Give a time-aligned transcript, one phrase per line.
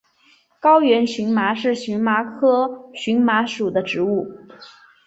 [0.59, 4.25] 高原荨麻是荨麻科荨麻属的植物。